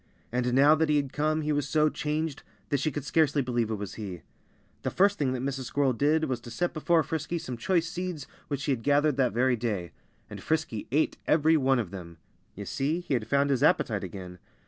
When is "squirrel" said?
5.65-5.93